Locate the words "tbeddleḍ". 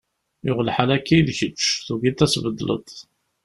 2.31-2.87